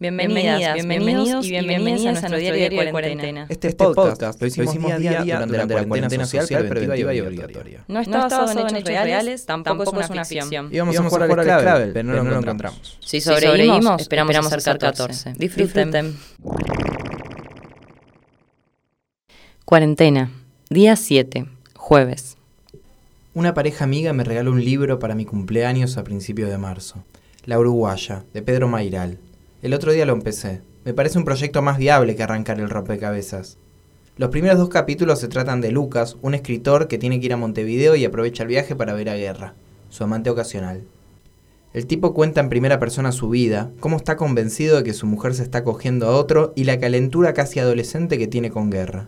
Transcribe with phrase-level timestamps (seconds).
[0.00, 3.46] Bienvenidas, bienvenidos y bienvenidas a nuestro diario de cuarentena.
[3.48, 7.84] Este, podcast lo hicimos, día a día durante, la cuarentena social preventiva y obligatoria.
[7.88, 10.68] No está basado en hechos reales, tampoco es una ficción.
[10.72, 12.98] Íbamos a jugar al clave, pero no lo encontramos.
[13.00, 15.32] Si sobrevivimos, esperamos acercar 14.
[15.36, 16.16] Disfruten.
[19.64, 20.30] Cuarentena,
[20.70, 22.37] día 7, jueves.
[23.38, 27.04] Una pareja amiga me regaló un libro para mi cumpleaños a principios de marzo.
[27.44, 29.20] La Uruguaya, de Pedro Mairal.
[29.62, 30.60] El otro día lo empecé.
[30.84, 33.56] Me parece un proyecto más viable que arrancar el rompecabezas.
[34.16, 37.36] Los primeros dos capítulos se tratan de Lucas, un escritor que tiene que ir a
[37.36, 39.54] Montevideo y aprovecha el viaje para ver a Guerra,
[39.88, 40.82] su amante ocasional.
[41.72, 45.36] El tipo cuenta en primera persona su vida, cómo está convencido de que su mujer
[45.36, 49.06] se está cogiendo a otro y la calentura casi adolescente que tiene con Guerra.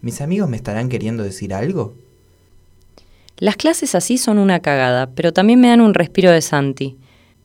[0.00, 1.94] ¿Mis amigos me estarán queriendo decir algo?
[3.38, 6.96] Las clases así son una cagada, pero también me dan un respiro de Santi.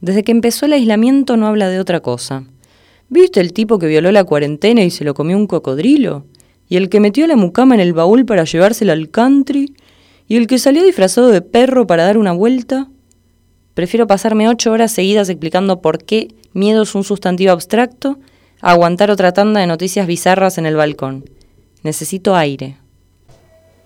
[0.01, 2.43] Desde que empezó el aislamiento no habla de otra cosa.
[3.09, 6.25] ¿Viste el tipo que violó la cuarentena y se lo comió un cocodrilo?
[6.67, 9.73] ¿Y el que metió la mucama en el baúl para llevársela al country?
[10.27, 12.87] ¿Y el que salió disfrazado de perro para dar una vuelta?
[13.73, 18.19] Prefiero pasarme ocho horas seguidas explicando por qué miedo es un sustantivo abstracto
[18.61, 21.25] aguantar otra tanda de noticias bizarras en el balcón.
[21.81, 22.77] Necesito aire.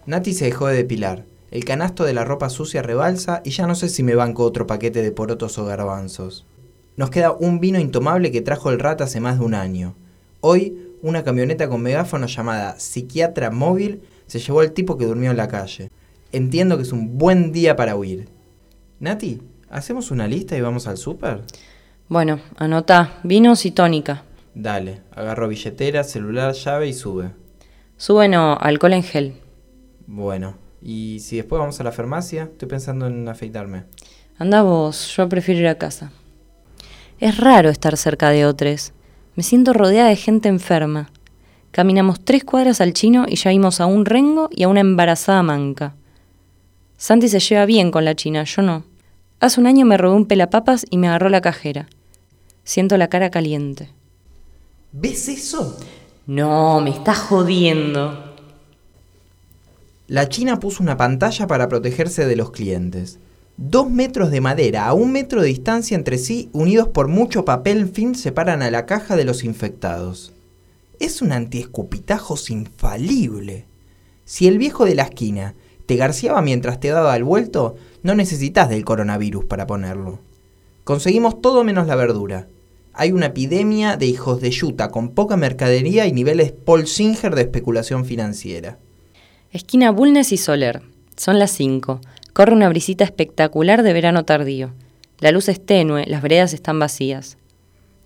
[0.06, 1.26] Nati se dejó de depilar.
[1.54, 4.66] El canasto de la ropa sucia rebalsa y ya no sé si me banco otro
[4.66, 6.48] paquete de porotos o garbanzos.
[6.98, 9.94] Nos queda un vino intomable que trajo el rat hace más de un año.
[10.42, 15.38] Hoy, una camioneta con megáfono llamada Psiquiatra Móvil se llevó al tipo que durmió en
[15.38, 15.92] la calle.
[16.32, 18.30] Entiendo que es un buen día para huir.
[19.00, 21.42] Nati, ¿hacemos una lista y vamos al súper?
[22.10, 24.24] Bueno, anota, vinos y tónica.
[24.56, 27.30] Dale, agarro billetera, celular, llave y sube.
[27.96, 29.36] Sube no, alcohol en gel.
[30.08, 33.86] Bueno, y si después vamos a la farmacia, estoy pensando en afeitarme.
[34.38, 36.12] Anda vos, yo prefiero ir a casa.
[37.20, 38.92] Es raro estar cerca de otros.
[39.36, 41.10] Me siento rodeada de gente enferma.
[41.72, 45.42] Caminamos tres cuadras al chino y ya vimos a un rengo y a una embarazada
[45.42, 45.96] manca.
[46.98, 48.84] Santi se lleva bien con la china, yo no.
[49.40, 51.88] Hace un año me robó un pelapapas y me agarró la cajera.
[52.64, 53.90] Siento la cara caliente.
[54.92, 55.80] ¿Ves eso?
[56.28, 58.33] No, me está jodiendo.
[60.08, 63.20] La China puso una pantalla para protegerse de los clientes.
[63.56, 67.88] Dos metros de madera a un metro de distancia entre sí, unidos por mucho papel
[67.88, 70.34] film, separan a la caja de los infectados.
[71.00, 73.66] Es un antiescupitajos infalible.
[74.26, 75.56] Si el viejo de la esquina
[75.86, 80.20] te garciaba mientras te daba el vuelto, no necesitas del coronavirus para ponerlo.
[80.84, 82.50] Conseguimos todo menos la verdura.
[82.92, 87.44] Hay una epidemia de hijos de yuta con poca mercadería y niveles Paul Singer de
[87.44, 88.80] especulación financiera.
[89.54, 90.82] Esquina Bulnes y Soler.
[91.16, 92.02] Son las 5.
[92.34, 94.74] Corre una brisita espectacular de verano tardío.
[95.20, 97.38] La luz es tenue, las veredas están vacías.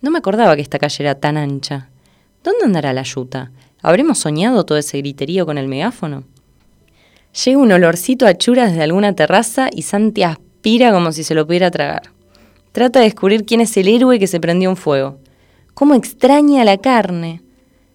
[0.02, 1.88] No me acordaba que esta calle era tan ancha.
[2.44, 3.52] ¿Dónde andará la yuta?
[3.82, 6.26] ¿Habremos soñado todo ese griterío con el megáfono?
[7.46, 11.48] Llega un olorcito a churas desde alguna terraza y Santi aspira como si se lo
[11.48, 12.12] pudiera tragar.
[12.74, 15.18] Trata de descubrir quién es el héroe que se prendió un fuego.
[15.74, 17.42] ¿Cómo extraña la carne?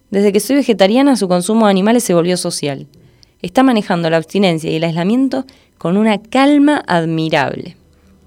[0.09, 2.87] Desde que soy vegetariana su consumo de animales se volvió social
[3.43, 5.45] está manejando la abstinencia y el aislamiento
[5.77, 7.77] con una calma admirable.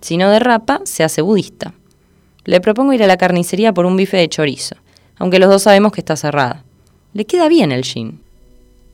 [0.01, 1.75] Si no derrapa, se hace budista.
[2.45, 4.77] Le propongo ir a la carnicería por un bife de chorizo,
[5.17, 6.65] aunque los dos sabemos que está cerrada.
[7.13, 8.21] Le queda bien el gin.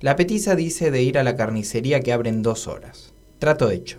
[0.00, 3.12] La petiza dice de ir a la carnicería que abre en dos horas.
[3.38, 3.98] Trato hecho.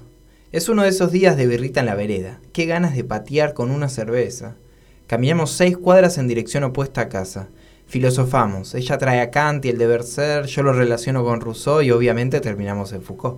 [0.51, 2.39] Es uno de esos días de birrita en la vereda.
[2.53, 4.55] Qué ganas de patear con una cerveza.
[5.07, 7.49] Caminamos seis cuadras en dirección opuesta a casa
[7.93, 8.73] filosofamos.
[8.73, 12.41] Ella trae a Kant y el deber ser, yo lo relaciono con Rousseau y obviamente
[12.41, 13.37] terminamos en Foucault.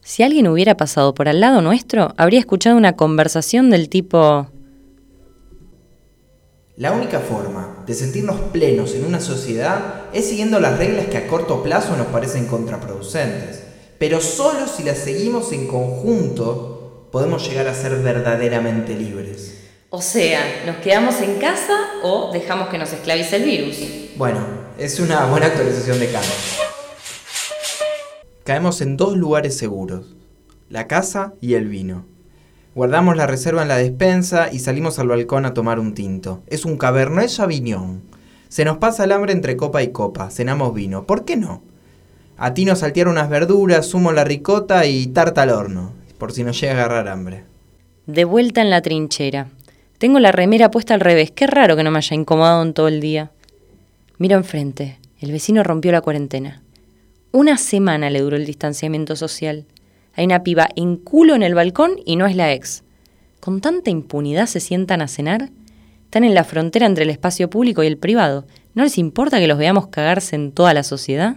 [0.00, 4.48] Si alguien hubiera pasado por al lado nuestro, habría escuchado una conversación del tipo...
[6.76, 11.26] La única forma de sentirnos plenos en una sociedad es siguiendo las reglas que a
[11.26, 13.62] corto plazo nos parecen contraproducentes,
[13.98, 19.59] pero solo si las seguimos en conjunto podemos llegar a ser verdaderamente libres.
[19.92, 23.78] O sea, ¿nos quedamos en casa o dejamos que nos esclavice el virus?
[24.16, 24.38] Bueno,
[24.78, 26.26] es una buena actualización de Kant.
[28.44, 30.14] Caemos en dos lugares seguros,
[30.68, 32.06] la casa y el vino.
[32.76, 36.44] Guardamos la reserva en la despensa y salimos al balcón a tomar un tinto.
[36.46, 38.02] Es un Cabernet Sauvignon.
[38.48, 41.04] Se nos pasa el hambre entre copa y copa, cenamos vino.
[41.04, 41.64] ¿Por qué no?
[42.36, 46.44] A ti nos saltearon unas verduras, sumo la ricota y tarta al horno, por si
[46.44, 47.50] nos llega a agarrar hambre.
[48.06, 49.48] De vuelta en la trinchera.
[50.00, 51.30] Tengo la remera puesta al revés.
[51.30, 53.32] Qué raro que no me haya incomodado en todo el día.
[54.16, 54.98] Miro enfrente.
[55.20, 56.62] El vecino rompió la cuarentena.
[57.32, 59.66] Una semana le duró el distanciamiento social.
[60.14, 62.82] Hay una piba en culo en el balcón y no es la ex.
[63.40, 65.50] ¿Con tanta impunidad se sientan a cenar?
[66.06, 68.46] Están en la frontera entre el espacio público y el privado.
[68.72, 71.36] ¿No les importa que los veamos cagarse en toda la sociedad?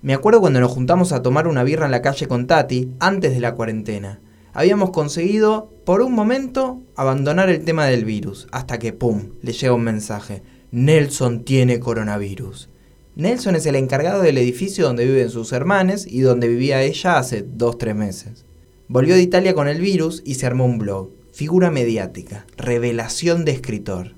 [0.00, 3.34] Me acuerdo cuando nos juntamos a tomar una birra en la calle con Tati, antes
[3.34, 4.20] de la cuarentena.
[4.54, 9.72] Habíamos conseguido, por un momento, abandonar el tema del virus, hasta que, ¡pum!, le llega
[9.72, 10.42] un mensaje.
[10.70, 12.68] Nelson tiene coronavirus.
[13.16, 17.42] Nelson es el encargado del edificio donde viven sus hermanos y donde vivía ella hace
[17.42, 18.44] dos, tres meses.
[18.88, 21.10] Volvió de Italia con el virus y se armó un blog.
[21.32, 24.14] Figura mediática, revelación de escritor.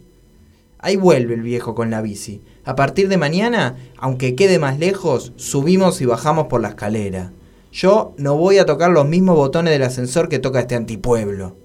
[0.78, 2.42] Ahí vuelve el viejo con la bici.
[2.64, 7.32] A partir de mañana, aunque quede más lejos, subimos y bajamos por la escalera.
[7.74, 11.56] Yo no voy a tocar los mismos botones del ascensor que toca este antipueblo.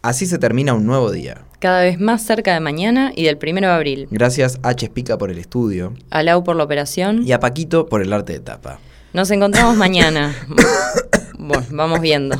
[0.00, 1.46] Así se termina un nuevo día.
[1.58, 4.08] Cada vez más cerca de mañana y del primero de abril.
[4.12, 4.88] Gracias a H.
[4.90, 5.94] Pica por el estudio.
[6.10, 7.26] A Lau por la operación.
[7.26, 8.78] Y a Paquito por el arte de tapa.
[9.12, 10.32] Nos encontramos mañana.
[11.40, 12.36] bueno, vamos viendo.